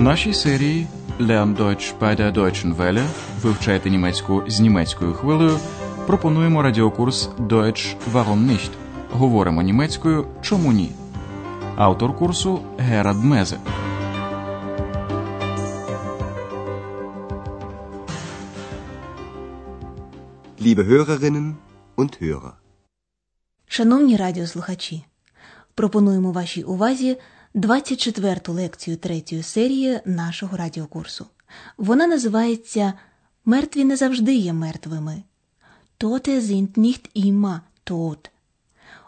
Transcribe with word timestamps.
У 0.00 0.02
нашій 0.02 0.34
серії 0.34 0.86
Lern 1.18 1.56
Deutsch 1.56 1.98
bei 1.98 2.20
der 2.20 2.32
Deutschen 2.32 2.76
Welle 2.76 3.06
вивчайте 3.42 3.90
німецьку 3.90 4.42
з 4.46 4.60
німецькою 4.60 5.12
хвилею. 5.12 5.58
Пропонуємо 6.06 6.62
радіокурс 6.62 7.28
Deutsch 7.38 7.96
Warum 8.12 8.46
nicht? 8.46 8.70
Говоримо 9.10 9.62
німецькою 9.62 10.26
Чому 10.42 10.72
ні? 10.72 10.92
Автор 11.76 12.18
курсу 12.18 12.60
Герад 12.78 13.24
Мезе. 13.24 13.58
Liebe 20.60 20.84
Hörerinnen 20.84 21.52
und 21.96 22.22
Hörer. 22.22 22.52
Шановні 23.66 24.16
радіослухачі, 24.16 25.04
пропонуємо 25.74 26.32
вашій 26.32 26.62
увазі 26.62 27.16
24-ту 27.54 28.52
лекцію 28.52 28.96
третьої 28.96 29.42
серії 29.42 30.00
нашого 30.04 30.56
радіокурсу. 30.56 31.26
Вона 31.78 32.06
називається 32.06 32.92
Мертві 33.44 33.84
не 33.84 33.96
завжди 33.96 34.34
є 34.34 34.52
мертвими. 34.52 35.22
Tote 36.00 36.40
sind 36.40 36.78
nicht 36.78 37.26
immer 37.26 37.60
tot. 37.86 38.30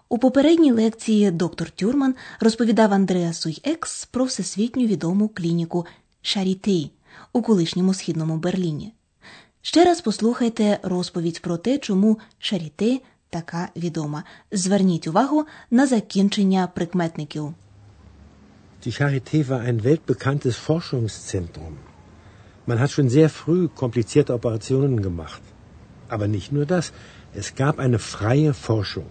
У 0.09 0.19
попередній 0.19 0.73
лекції 0.73 1.31
доктор 1.31 1.71
Тюрман 1.71 2.15
розповідав 2.41 2.93
Андреасу 2.93 3.49
й 3.49 3.61
Екс 3.65 4.05
про 4.05 4.25
всесвітню 4.25 4.87
відому 4.87 5.29
клініку 5.29 5.87
Шаріти 6.23 6.91
у 7.33 7.43
колишньому 7.43 7.95
східному 7.95 8.37
Берліні. 8.37 8.93
Ще 9.63 9.85
раз 9.85 10.01
послухайте 10.01 10.79
розповідь 10.83 11.43
про 11.43 11.57
те, 11.57 11.79
чому 11.79 12.19
Шаріте 12.39 12.99
така 13.31 13.69
відома. 13.77 14.25
Зверніть 14.53 15.07
увагу 15.07 15.45
на 15.71 15.87
закінчення 15.87 16.67
прикметників. 16.75 17.55
Die 18.85 18.93
Charité 18.93 19.49
war 19.49 19.61
ein 19.61 19.85
weltbekanntes 19.85 20.57
Forschungszentrum. 20.57 21.77
Man 22.67 22.81
hat 22.81 22.91
schon 22.91 23.09
sehr 23.09 23.29
früh 23.29 23.69
komplizierte 23.69 24.35
Operationen 24.35 25.03
gemacht. 25.03 25.43
Aber 26.09 26.27
nicht 26.27 26.51
nur 26.51 26.67
das, 26.67 26.93
es 27.33 27.55
gab 27.55 27.79
eine 27.79 28.01
freie 28.01 28.55
Forschung. 28.55 29.07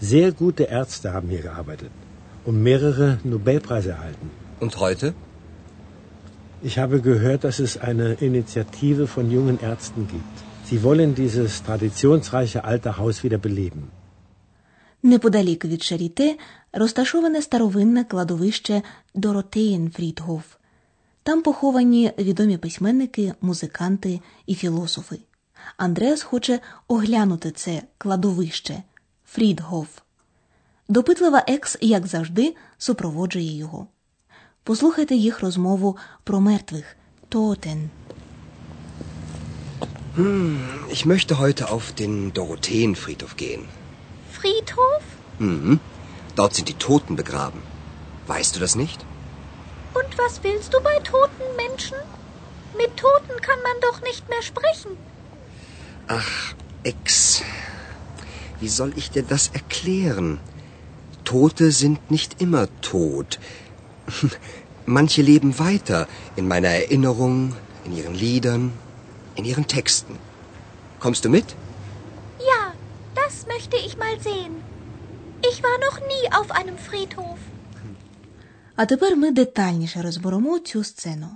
Sehr 0.00 0.32
gute 0.32 0.64
Ärzte 0.64 1.12
haben 1.12 1.28
hier 1.28 1.42
gearbeitet 1.42 1.90
und 2.44 2.62
mehrere 2.62 3.18
Nobelpreise 3.22 3.90
erhalten. 3.90 4.30
Und 4.58 4.78
heute? 4.78 5.14
Ich 6.62 6.78
habe 6.78 7.00
gehört, 7.00 7.44
dass 7.44 7.60
es 7.60 7.78
eine 7.78 8.14
Initiative 8.14 9.06
von 9.06 9.30
jungen 9.30 9.60
Ärzten 9.60 10.08
gibt. 10.08 10.36
Sie 10.64 10.82
wollen 10.82 11.14
dieses 11.14 11.62
traditionsreiche 11.62 12.64
alte 12.64 12.98
Haus 12.98 13.22
wieder 13.22 13.38
beleben. 13.38 13.90
Неподалік 15.06 15.64
від 15.64 15.82
Шаріте 15.82 16.36
розташоване 16.72 17.42
старовинне 17.42 18.04
кладовище 18.04 18.82
Доротеєнфрідгоф. 19.14 20.44
Там 21.22 21.42
поховані 21.42 22.12
відомі 22.18 22.56
письменники, 22.58 23.34
музиканти 23.40 24.20
і 24.46 24.54
філософи. 24.54 25.18
Андреас 25.76 26.22
хоче 26.22 26.60
оглянути 26.88 27.50
це 27.50 27.82
кладовище 27.98 28.82
Фрідгоф. 29.26 29.88
Допитлива 30.88 31.44
екс, 31.46 31.78
як 31.80 32.06
завжди, 32.06 32.54
супроводжує 32.78 33.56
його. 33.56 33.86
Послухайте 34.62 35.14
їх 35.14 35.40
розмову 35.40 35.96
про 36.24 36.40
мертвих 36.40 36.96
Тотен. 37.28 37.90
Ich 40.90 41.06
möchte 41.06 41.32
heute 41.42 41.62
auf 41.74 41.84
den 42.00 42.32
Dorotheenfriedhof 42.32 43.36
gehen. 43.36 43.64
Friedhof? 44.38 45.04
Mhm. 45.38 45.80
Dort 46.34 46.54
sind 46.54 46.68
die 46.68 46.74
Toten 46.74 47.16
begraben. 47.16 47.62
Weißt 48.26 48.54
du 48.56 48.60
das 48.60 48.74
nicht? 48.74 49.04
Und 49.94 50.18
was 50.18 50.42
willst 50.42 50.74
du 50.74 50.80
bei 50.82 50.96
toten 50.98 51.48
Menschen? 51.56 51.98
Mit 52.76 52.96
Toten 52.96 53.40
kann 53.40 53.60
man 53.62 53.76
doch 53.80 54.02
nicht 54.02 54.28
mehr 54.28 54.42
sprechen. 54.42 54.92
Ach, 56.08 56.54
Ex. 56.82 57.42
Wie 58.60 58.68
soll 58.68 58.92
ich 58.96 59.10
dir 59.10 59.22
das 59.22 59.48
erklären? 59.48 60.40
Tote 61.24 61.72
sind 61.72 62.10
nicht 62.10 62.40
immer 62.40 62.68
tot. 62.82 63.38
Manche 64.86 65.22
leben 65.22 65.58
weiter 65.58 66.06
in 66.36 66.46
meiner 66.46 66.68
Erinnerung, 66.68 67.56
in 67.84 67.96
ihren 67.96 68.14
Liedern, 68.14 68.72
in 69.34 69.44
ihren 69.44 69.66
Texten. 69.66 70.18
Kommst 71.00 71.24
du 71.24 71.28
mit? 71.28 71.56
Das 73.46 73.54
möchte 73.54 73.76
ich 73.76 73.96
mal 73.96 74.18
sehen. 74.20 74.54
Ich 75.50 75.62
war 75.62 75.78
noch 75.86 75.98
nie 76.00 76.32
auf 76.32 76.50
einem 76.50 76.78
Friedhof. 76.78 77.38
А 78.76 78.86
тепер 78.86 79.16
ми 79.16 79.30
детальніше 79.30 80.02
розберемо 80.02 80.58
цю 80.58 80.84
сцену. 80.84 81.28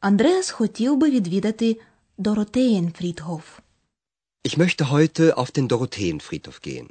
Андреас 0.00 0.50
хотів 0.50 0.96
би 0.96 1.10
відвідати 1.10 1.80
Доротеєнфрідгоф. 2.18 3.58
Ich 4.44 4.58
möchte 4.58 4.92
heute 4.92 5.34
auf 5.34 5.50
den 5.52 5.68
Dorotheenfriedhof 5.68 6.60
gehen. 6.66 6.88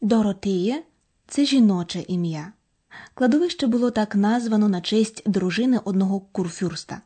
Доротеє 0.00 0.82
це 1.28 1.44
жіноче 1.44 2.04
ім'я. 2.08 2.52
Кладовище 3.14 3.66
було 3.66 3.90
так 3.90 4.14
названо 4.14 4.68
на 4.68 4.80
честь 4.80 5.22
дружини 5.30 5.80
одного 5.84 6.20
курфюрста. 6.20 7.02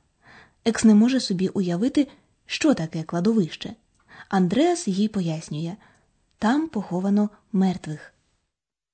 Екс 0.64 0.84
не 0.84 0.94
може 0.94 1.20
собі 1.20 1.48
уявити, 1.48 2.09
що 2.47 2.75
таке 2.75 3.03
кладовище. 3.03 3.75
Андреас 4.28 4.88
їй 4.88 5.09
пояснює 5.09 5.76
там 6.44 6.69
поховано 6.69 7.31
мертвих. 7.53 8.12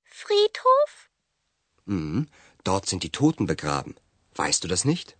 Friedhof? 0.05 0.91
Mhm. 1.87 2.29
Dort 2.63 2.87
sind 2.87 3.03
die 3.03 3.11
Toten 3.11 3.47
begraben. 3.47 3.95
Weißt 4.37 4.63
du 4.63 4.69
das 4.69 4.85
nicht? 4.85 5.17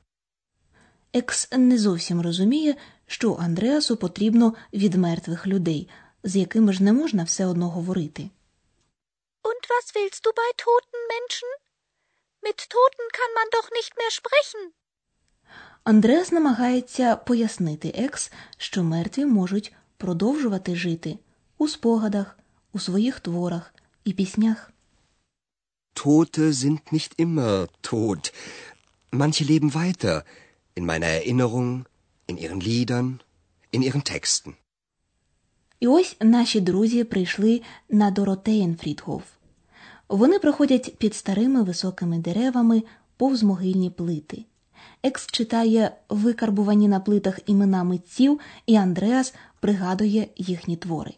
Екс 1.13 1.49
не 1.53 1.79
зовсім 1.79 2.21
розуміє, 2.21 2.77
що 3.07 3.35
Андреасу 3.35 3.97
потрібно 3.97 4.55
від 4.73 4.95
мертвих 4.95 5.47
людей, 5.47 5.89
з 6.23 6.37
якими 6.37 6.73
ж 6.73 6.83
не 6.83 6.93
можна 6.93 7.25
все 7.25 7.47
одно 7.47 7.71
говорити. 7.71 8.23
Und 9.43 9.63
was 9.73 9.95
willst 9.97 10.25
du 10.25 10.31
bei 10.43 10.51
toten 10.65 11.01
Menschen? 11.15 11.51
Mit 12.47 12.59
Toten 12.75 13.07
kann 13.19 13.33
man 13.39 13.49
doch 13.57 13.69
nicht 13.79 13.93
mehr 13.99 14.13
sprechen. 14.21 14.73
Андреас 15.85 16.33
намагається 16.33 17.17
пояснити 17.17 17.89
Екс, 17.89 18.33
що 18.57 18.83
мертві 18.83 19.25
можуть 19.25 19.73
продовжувати 19.97 20.77
жити 20.77 21.19
у 21.61 21.69
спогадах, 21.69 22.39
у 22.73 22.79
своїх 22.79 23.21
творах 23.21 23.75
і 24.05 24.13
піснях. 24.13 24.73
Tote 25.95 26.53
sind 26.53 26.81
nicht 26.93 27.13
immer 27.25 27.69
tot. 27.83 28.33
Manche 29.13 29.45
leben 29.53 29.71
weiter 29.75 30.17
in 30.79 30.85
meiner 30.91 31.11
Erinnerung, 31.19 31.71
in 32.31 32.37
ihren 32.45 32.61
Liedern, 32.69 33.09
in 33.73 33.83
ihren 33.83 34.03
Texten. 34.03 34.55
І 35.81 35.87
ось 35.87 36.17
наші 36.21 36.61
друзі 36.61 37.05
прийшли 37.05 37.63
на 37.89 38.11
Доротеєнфрідгоф. 38.11 39.23
Вони 40.09 40.39
проходять 40.39 40.97
під 40.99 41.15
старими 41.15 41.63
високими 41.63 42.19
деревами 42.19 42.83
повз 43.17 43.43
могильні 43.43 43.91
плити. 43.91 44.45
Екс 45.03 45.27
читає 45.27 45.97
викарбувані 46.09 46.89
на 46.89 47.01
плитах 47.01 47.41
імена 47.47 47.85
митців, 47.85 48.41
і 48.67 48.77
Андреас 48.77 49.35
пригадує 49.61 50.29
їхні 50.37 50.77
твори. 50.77 51.15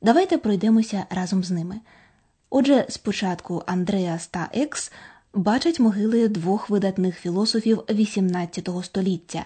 Давайте 0.00 0.38
пройдемося 0.38 1.06
разом 1.10 1.44
з 1.44 1.50
ними. 1.50 1.80
Отже, 2.50 2.86
спочатку 2.88 3.62
Андреас 3.66 4.26
та 4.26 4.48
Екс 4.52 4.92
бачать 5.34 5.80
могили 5.80 6.28
двох 6.28 6.70
видатних 6.70 7.18
філософів 7.18 7.78
XVIII 7.78 8.82
століття 8.82 9.44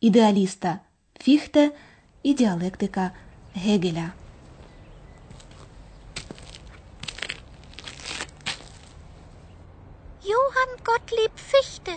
ідеаліста 0.00 0.78
Фіхте 1.20 1.70
і 2.22 2.34
діалектика 2.34 3.10
Гегеля. 3.54 4.12
Johann 10.24 10.76
Gottlieb 10.84 11.30
Fichte. 11.52 11.96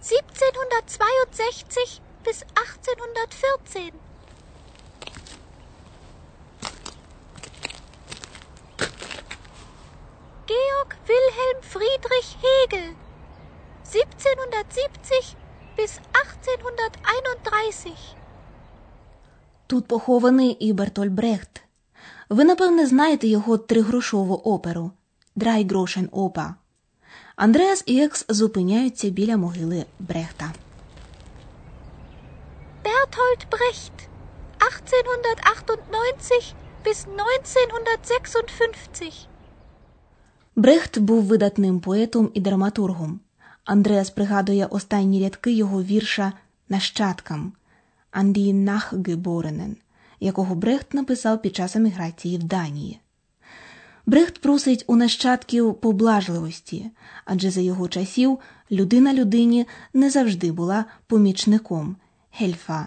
1762 0.00 2.04
bis 2.24 2.44
1814. 2.54 4.09
Friedrich 11.72 12.30
Hegel. 12.42 12.94
1770 13.84 15.36
bis 15.76 16.00
1831. 16.12 17.96
Тут 19.66 19.88
похований 19.88 20.50
і 20.50 20.72
Бертоль 20.72 21.08
Брехт. 21.08 21.62
Ви, 22.28 22.44
напевне, 22.44 22.86
знаєте 22.86 23.28
його 23.28 23.58
тригрошову 23.58 24.34
оперу 24.34 24.90
Драйгрошен 25.36 26.08
Опа. 26.12 26.54
Андреас 27.36 27.82
і 27.86 28.04
Екс 28.04 28.24
зупиняються 28.28 29.10
біля 29.10 29.36
могили 29.36 29.84
Брехта. 29.98 30.52
Bertolt 32.84 33.46
Brecht. 33.50 34.08
1898 34.58 36.54
bis 36.84 37.06
1956. 37.06 39.29
Брехт 40.60 40.98
був 40.98 41.22
видатним 41.22 41.80
поетом 41.80 42.30
і 42.34 42.40
драматургом. 42.40 43.20
Андреас 43.64 44.10
пригадує 44.10 44.66
останні 44.66 45.22
рядки 45.22 45.52
його 45.52 45.82
вірша 45.82 46.32
Нащадкам 46.68 47.52
Нахгеборенен, 48.34 49.76
якого 50.20 50.54
Брехт 50.54 50.94
написав 50.94 51.42
під 51.42 51.56
час 51.56 51.76
еміграції 51.76 52.38
в 52.38 52.42
Данії. 52.42 53.00
Брехт 54.06 54.38
просить 54.38 54.84
у 54.86 54.96
нащадків 54.96 55.74
поблажливості, 55.74 56.90
адже 57.24 57.50
за 57.50 57.60
його 57.60 57.88
часів 57.88 58.38
людина 58.70 59.14
людині 59.14 59.66
не 59.94 60.10
завжди 60.10 60.52
була 60.52 60.84
помічником 61.06 61.96
гельфа, 62.32 62.86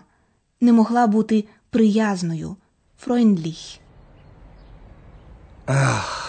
не 0.62 0.74
могла 0.74 1.08
бути 1.08 1.46
приязною 1.70 2.56
фройндліх. 2.98 3.58
Ach, 5.66 6.23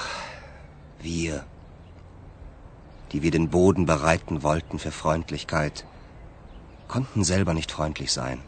die 3.15 3.23
wir 3.23 3.31
den 3.31 3.49
Boden 3.49 3.87
bereiten 3.87 4.43
wollten 4.43 4.81
für 4.81 4.91
Freundlichkeit, 4.91 5.87
konnten 6.89 7.23
selber 7.23 7.55
nicht 7.55 7.71
freundlich 7.71 8.11
sein. 8.11 8.43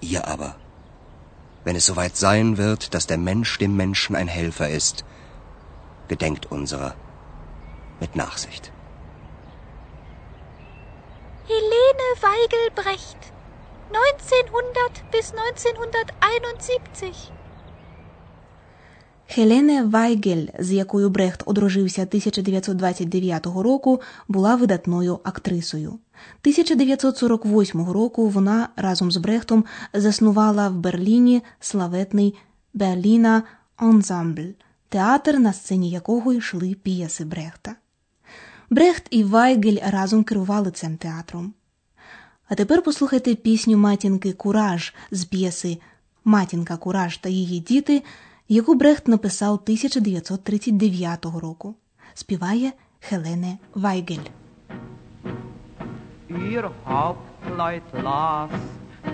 Ihr 0.00 0.26
aber, 0.26 0.56
wenn 1.62 1.76
es 1.76 1.86
soweit 1.86 2.16
sein 2.16 2.56
wird, 2.56 2.92
dass 2.92 3.06
der 3.06 3.16
Mensch 3.16 3.58
dem 3.58 3.76
Menschen 3.76 4.16
ein 4.16 4.26
Helfer 4.26 4.68
ist, 4.68 5.04
gedenkt 6.08 6.50
unserer 6.50 6.96
mit 8.00 8.16
Nachsicht. 8.16 8.72
Helene 11.46 12.08
Weigelbrecht, 12.20 13.18
1900 13.92 15.10
bis 15.12 15.32
1971. 15.32 17.30
Хелене 19.34 19.82
Вайгель, 19.82 20.46
з 20.58 20.72
якою 20.72 21.10
Брехт 21.10 21.42
одружився 21.46 22.02
1929 22.02 23.46
року, 23.46 24.00
була 24.28 24.54
видатною 24.54 25.18
актрисою. 25.24 25.88
1948 25.88 27.90
року 27.90 28.28
вона 28.28 28.68
разом 28.76 29.12
з 29.12 29.16
Брехтом 29.16 29.64
заснувала 29.92 30.68
в 30.68 30.74
Берліні 30.74 31.42
славетний 31.60 32.34
Берліна 32.74 33.42
Ансамбль, 33.76 34.50
театр, 34.88 35.38
на 35.38 35.52
сцені 35.52 35.90
якого 35.90 36.32
йшли 36.32 36.76
п'єси 36.82 37.24
Брехта. 37.24 37.74
Брехт 38.70 39.06
і 39.10 39.24
Вайгель 39.24 39.78
разом 39.86 40.24
керували 40.24 40.70
цим 40.70 40.96
театром. 40.96 41.54
А 42.48 42.54
тепер 42.54 42.82
послухайте 42.82 43.34
пісню 43.34 43.78
матінки 43.78 44.32
Кураж 44.32 44.94
з 45.10 45.24
п'єси 45.24 45.78
Матінка 46.24 46.76
Кураж 46.76 47.18
та 47.18 47.28
її 47.28 47.60
діти, 47.60 48.02
яку 48.50 48.74
Брехт 48.74 49.08
написав 49.08 49.54
1939 49.54 51.24
року. 51.24 51.74
Співає 52.14 52.72
Хелене 53.00 53.58
Вайгель. 53.74 54.26
Ihr 56.30 56.70
Hauptleut, 56.86 57.88
lasst 58.04 58.50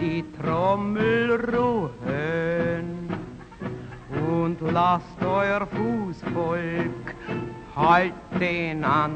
die 0.01 0.23
Trommel 0.37 1.29
ruhen 1.53 2.87
und 4.37 4.57
lasst 4.77 5.21
euer 5.39 5.63
Fußvolk 5.75 7.05
halten 7.75 8.85
an. 9.03 9.13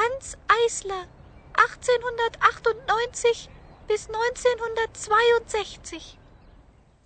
Hans 0.00 0.36
Eisler, 0.48 1.04
1898 1.52 3.48
bis 3.88 4.08
1962. 4.08 6.00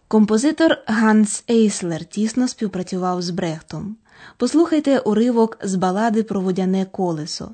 Композитор 0.09 0.79
Ганс 0.87 1.45
Ейслер 1.51 2.05
тісно 2.05 2.49
співпрацював 2.49 3.23
з 3.23 3.31
Брехтом. 3.31 3.97
Послухайте 4.37 4.99
уривок 4.99 5.59
з 5.63 5.75
балади 5.75 6.23
про 6.23 6.41
водяне 6.41 6.85
колесо. 6.85 7.51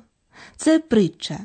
Це 0.57 0.79
притча, 0.79 1.39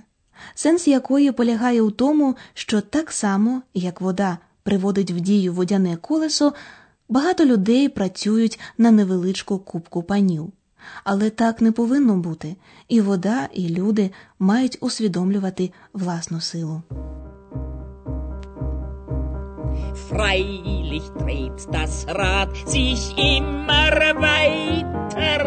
сенс 0.54 0.88
якої 0.88 1.32
полягає 1.32 1.82
у 1.82 1.90
тому, 1.90 2.36
що 2.54 2.80
так 2.80 3.12
само, 3.12 3.62
як 3.74 4.00
вода 4.00 4.38
приводить 4.62 5.10
в 5.10 5.20
дію 5.20 5.52
водяне 5.52 5.96
колесо, 5.96 6.52
багато 7.08 7.44
людей 7.44 7.88
працюють 7.88 8.60
на 8.78 8.90
невеличку 8.90 9.58
кубку 9.58 10.02
панів. 10.02 10.52
Але 11.04 11.30
так 11.30 11.60
не 11.60 11.72
повинно 11.72 12.16
бути, 12.16 12.56
і 12.88 13.00
вода, 13.00 13.48
і 13.52 13.68
люди 13.68 14.10
мають 14.38 14.78
усвідомлювати 14.80 15.72
власну 15.92 16.40
силу. 16.40 16.82
Freilich 20.08 21.06
dreht 21.18 21.60
das 21.72 22.06
Rad 22.06 22.50
sich 22.66 23.16
immer 23.16 23.92
weiter. 24.20 25.40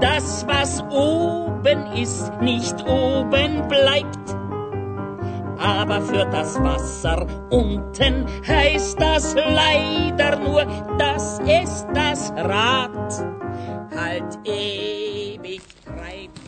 Das, 0.00 0.46
was 0.46 0.82
oben 0.90 1.86
ist, 2.04 2.32
nicht 2.40 2.76
oben 2.86 3.68
bleibt. 3.68 4.36
Aber 5.58 6.00
für 6.00 6.24
das 6.26 6.60
Wasser 6.60 7.26
unten 7.50 8.26
heißt 8.46 9.00
das 9.00 9.34
leider 9.34 10.38
nur, 10.38 10.64
dass 10.98 11.38
es 11.46 11.86
das 11.94 12.32
Rad 12.32 13.24
halt 13.94 14.38
ewig 14.44 15.62
treibt. 15.84 16.40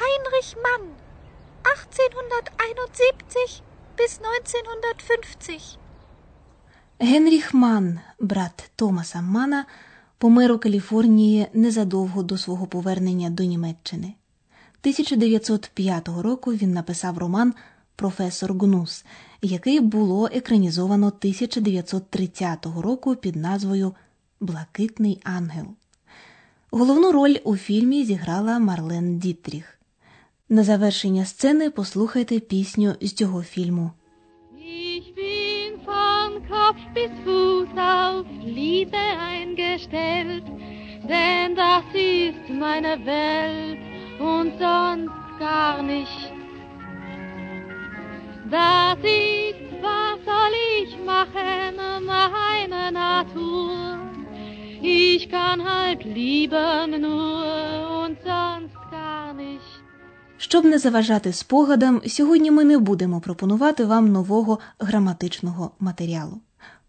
Heinrich 0.00 0.56
Mann, 0.64 0.84
1871 1.62 3.62
bis 3.96 4.20
1950. 4.20 5.78
Генріх 6.98 7.54
Ман, 7.54 8.00
брат 8.20 8.70
Томаса 8.76 9.20
Мана, 9.20 9.64
помер 10.18 10.52
у 10.52 10.58
Каліфорнії 10.58 11.46
незадовго 11.52 12.22
до 12.22 12.38
свого 12.38 12.66
повернення 12.66 13.30
до 13.30 13.44
Німеччини. 13.44 14.14
1905 14.80 16.08
року 16.08 16.52
він 16.52 16.72
написав 16.72 17.18
роман 17.18 17.54
Професор 17.96 18.52
Гнус, 18.52 19.04
який 19.42 19.80
було 19.80 20.28
екранізовано 20.32 21.06
1930 21.06 22.66
року 22.66 23.16
під 23.16 23.36
назвою 23.36 23.94
Блакитний 24.40 25.20
ангел. 25.24 25.66
Головну 26.70 27.12
роль 27.12 27.36
у 27.44 27.56
фільмі 27.56 28.04
зіграла 28.04 28.58
Марлен 28.58 29.18
Дітріх. 29.18 29.78
На 30.48 30.64
завершення 30.64 31.24
сцени 31.24 31.70
послухайте 31.70 32.40
пісню 32.40 32.94
з 33.00 33.12
цього 33.12 33.42
фільму. 33.42 33.90
Kopf 36.48 36.82
bis 36.94 37.10
Fuß 37.24 37.68
auf 37.76 38.26
Liebe 38.44 39.04
eingestellt, 39.32 40.44
denn 41.08 41.54
das 41.54 41.84
ist 41.92 42.48
meine 42.48 43.04
Welt 43.04 43.80
und 44.20 44.58
sonst 44.58 45.38
gar 45.38 45.82
nicht. 45.82 46.35
Das 48.50 48.98
ist, 48.98 49.82
was 49.82 50.16
soll 50.24 50.54
ich 50.78 50.92
machen, 51.04 52.06
meine 52.06 52.92
Natur. 52.92 53.98
Ich 54.80 55.28
kann 55.28 55.58
halt 55.64 56.04
lieben 56.04 57.00
nur 57.00 57.44
und 58.04 58.16
sonst. 58.24 58.76
Щоб 60.38 60.64
не 60.64 60.78
заважати 60.78 61.32
спогадам, 61.32 62.02
сьогодні 62.06 62.50
ми 62.50 62.64
не 62.64 62.78
будемо 62.78 63.20
пропонувати 63.20 63.84
вам 63.84 64.12
нового 64.12 64.58
граматичного 64.78 65.70
матеріалу. 65.80 66.40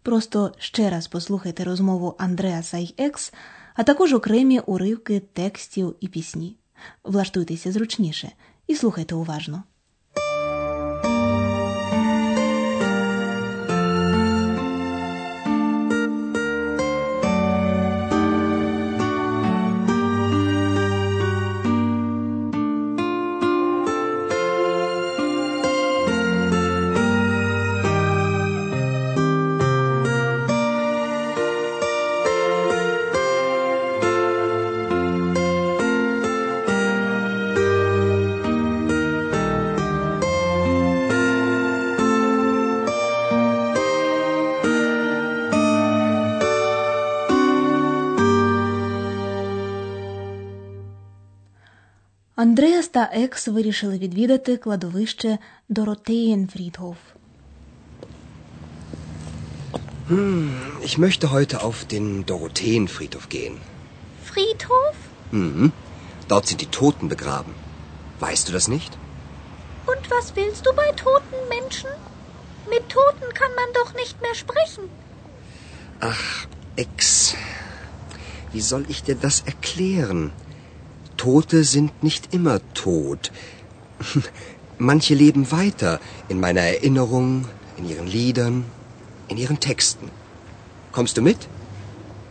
Просто 0.02 0.52
ще 0.58 0.90
раз 0.90 1.08
послухайте 1.08 1.64
розмову 1.64 2.14
Андреаса 2.18 2.78
й 2.78 2.94
Екс, 2.98 3.32
а 3.74 3.82
також 3.82 4.12
окремі 4.12 4.60
уривки 4.60 5.20
текстів 5.32 5.94
і 6.00 6.08
пісні. 6.08 6.56
Влаштуйтеся 7.04 7.72
зручніше 7.72 8.30
і 8.66 8.74
слухайте 8.74 9.14
уважно. 9.14 9.62
Андреас 52.37 52.87
та 52.87 53.09
Екс 53.13 53.47
вирішили 53.47 53.97
відвідати 53.97 54.57
кладовище 54.57 55.37
Доротеєнфрідгоф. 55.69 56.97
Ich 60.89 60.97
möchte 60.97 61.25
heute 61.35 61.55
auf 61.67 61.77
den 61.93 62.25
Dorotheenfriedhof 62.31 63.25
gehen. 63.29 63.55
Friedhof? 64.29 64.95
Mhm. 65.31 65.71
Dort 66.27 66.45
sind 66.47 66.59
die 66.61 66.71
Toten 66.79 67.07
begraben. 67.15 67.53
Weißt 68.19 68.47
du 68.47 68.51
das 68.57 68.67
nicht? 68.67 68.91
Und 69.91 70.03
was 70.15 70.25
willst 70.35 70.65
du 70.65 70.71
bei 70.81 70.89
toten 71.05 71.39
Menschen? 71.55 71.89
Mit 72.73 72.83
Toten 72.89 73.29
kann 73.39 73.53
man 73.59 73.69
doch 73.79 73.91
nicht 74.01 74.21
mehr 74.21 74.35
sprechen. 74.43 74.83
Ach, 75.99 76.47
Ex. 76.75 77.35
Wie 78.53 78.61
soll 78.61 78.85
ich 78.93 79.03
dir 79.03 79.15
das 79.15 79.37
erklären? 79.53 80.31
Tote 81.17 81.63
sind 81.63 82.03
nicht 82.03 82.33
immer 82.33 82.59
tot. 82.73 83.31
Manche 84.77 85.13
leben 85.15 85.51
weiter 85.51 85.99
in 86.27 86.39
meiner 86.39 86.61
Erinnerung, 86.61 87.47
in 87.77 87.87
ihren 87.89 88.07
Liedern, 88.07 88.65
in 89.27 89.37
ihren 89.37 89.59
Texten. 89.59 90.09
Kommst 90.91 91.17
du 91.17 91.21
mit? 91.21 91.37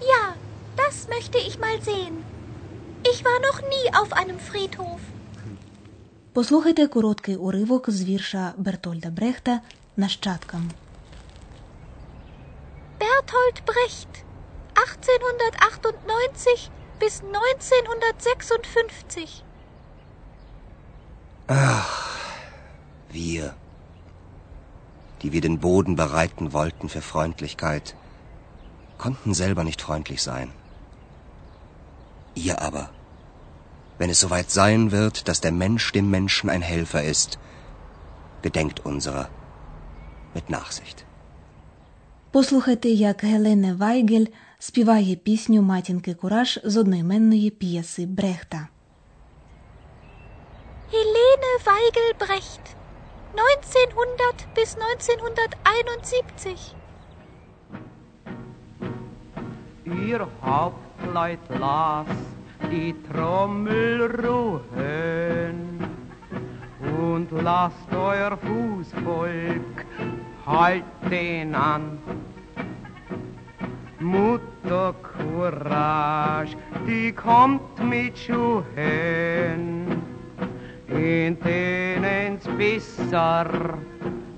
Ja, 0.00 0.34
das 0.76 1.08
möchte 1.08 1.38
ich 1.38 1.58
mal 1.58 1.80
sehen. 1.82 2.16
Ich 3.10 3.24
war 3.24 3.38
noch 3.48 3.60
nie 3.62 3.86
auf 4.00 4.12
einem 4.12 4.38
Friedhof. 4.38 5.00
Послухайте 6.34 6.86
короткий 6.86 7.36
уривок 7.36 7.90
з 7.90 8.04
вірша 8.04 8.52
Бертольда 8.56 9.10
Брехта 9.10 9.60
Нащадкам. 9.96 10.70
Berthold 13.00 13.64
Brecht, 13.66 14.24
1898 14.74 16.70
bis 16.98 17.22
1956. 17.22 19.44
Wir, 23.10 23.54
die 25.22 25.32
wir 25.32 25.40
den 25.40 25.58
Boden 25.58 25.96
bereiten 25.96 26.52
wollten 26.52 26.88
für 26.88 27.02
Freundlichkeit, 27.02 27.96
konnten 28.98 29.34
selber 29.34 29.64
nicht 29.64 29.82
freundlich 29.82 30.22
sein. 30.22 30.52
Ihr 32.34 32.62
aber, 32.62 32.90
wenn 33.98 34.10
es 34.10 34.20
soweit 34.20 34.50
sein 34.50 34.92
wird, 34.92 35.28
dass 35.28 35.40
der 35.40 35.52
Mensch 35.52 35.92
dem 35.92 36.10
Menschen 36.10 36.48
ein 36.48 36.62
Helfer 36.62 37.02
ist, 37.02 37.38
gedenkt 38.42 38.86
unserer 38.86 39.28
mit 40.34 40.50
Nachsicht. 40.50 41.04
Послухайте, 42.32 42.88
як 42.88 43.20
Гелене 43.20 43.74
Вайгель 43.74 44.32
співає 44.58 45.16
пісню 45.16 45.62
Матінки 45.62 46.14
Кураж 46.14 46.60
з 46.64 46.76
одноіменної 46.76 47.50
п'єси 47.50 48.06
Брехта. 48.06 48.68
Helene 50.92 51.52
Weigel 51.66 52.10
Brecht, 52.20 52.64
1900 53.34 54.46
bis 54.56 54.76
1971. 54.76 56.74
Ihr 59.86 60.26
Hauptleut 60.42 61.44
las 61.58 62.06
die 62.70 62.94
Trommel 63.08 64.02
ruhen 64.24 65.58
und 67.08 67.28
lasst 67.48 67.90
euer 67.92 68.36
Fußvolk 68.36 69.76
halt 70.46 70.84
den 71.10 71.54
an. 71.54 71.98
Mutter 73.99 74.93
Courage, 75.01 76.55
die 76.87 77.11
kommt 77.11 77.83
mit 77.83 78.15
Schuhen, 78.15 80.03
in 80.87 81.39
denen's 81.39 82.47
besser 82.57 83.47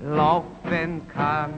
laufen 0.02 1.02
kann. 1.14 1.52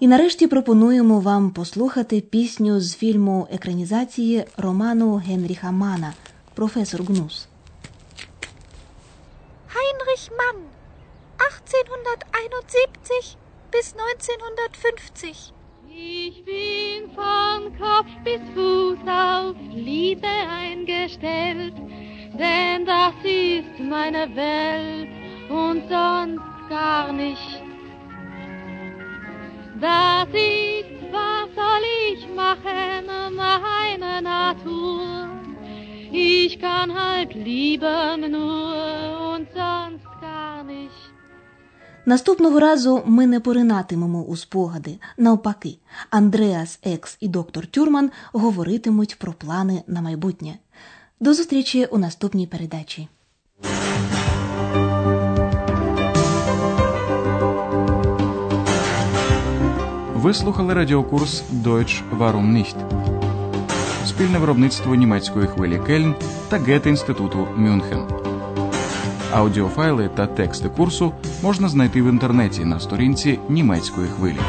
І 0.00 0.08
нарешті 0.08 0.46
пропонуємо 0.46 1.20
вам 1.20 1.50
послухати 1.50 2.20
пісню 2.20 2.80
з 2.80 2.96
фільму 2.96 3.48
екранізації 3.50 4.44
роману 4.56 5.14
Генріха 5.14 5.70
Мана 5.70 6.14
Професор 6.54 7.02
Гнус. 7.02 7.48
Heinrich 9.74 10.30
Mann, 10.38 10.58
1871 11.38 13.36
bis 13.72 13.94
1950. 13.94 15.52
ich 15.93 16.45
bin 16.45 17.11
von 17.13 17.77
Kopf 17.77 18.09
bis 18.23 18.39
Fuß 18.53 18.99
auf 19.07 19.55
Liebe 19.73 20.25
eingestellt, 20.25 21.73
denn 22.39 22.85
das 22.85 23.13
ist 23.23 23.77
meine 23.79 24.33
Welt 24.33 25.09
und 25.49 25.81
sonst 25.89 26.69
gar 26.69 27.11
nicht. 27.11 27.61
Das 29.81 30.27
ist, 30.29 31.11
was 31.11 31.55
soll 31.55 31.83
ich 32.13 32.27
machen, 32.35 33.35
meine 33.35 34.21
Natur. 34.21 35.29
Ich 36.11 36.57
kann 36.59 36.93
halt 36.93 37.33
lieben 37.33 38.31
nur 38.31 39.35
und 39.35 39.47
sonst. 39.53 40.00
Наступного 42.05 42.59
разу 42.59 43.03
ми 43.05 43.27
не 43.27 43.39
поринатимемо 43.39 44.23
у 44.23 44.35
спогади. 44.35 44.99
Навпаки, 45.17 45.77
Андреас 46.09 46.79
Екс 46.83 47.17
і 47.19 47.27
доктор 47.27 47.67
Тюрман 47.67 48.11
говоритимуть 48.33 49.19
про 49.19 49.33
плани 49.33 49.83
на 49.87 50.01
майбутнє. 50.01 50.55
До 51.19 51.33
зустрічі 51.33 51.85
у 51.85 51.97
наступній 51.97 52.47
передачі. 52.47 53.07
Ви 60.15 60.33
слухали 60.33 60.73
радіокурс 60.73 61.43
Deutsch 61.53 62.17
Warum 62.17 62.57
nicht? 62.57 62.75
Спільне 64.05 64.39
виробництво 64.39 64.95
німецької 64.95 65.47
хвилі 65.47 65.81
Кельн 65.87 66.15
та 66.49 66.57
Гете-інституту 66.57 67.47
Мюнхен. 67.55 68.07
Аудіофайли 69.31 70.09
та 70.15 70.27
тексти 70.27 70.69
курсу 70.69 71.13
можна 71.43 71.69
знайти 71.69 72.01
в 72.01 72.09
інтернеті 72.09 72.65
на 72.65 72.79
сторінці 72.79 73.39
німецької 73.49 74.07
хвилі. 74.07 74.39